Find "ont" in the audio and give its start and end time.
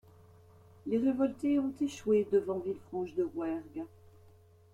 1.59-1.75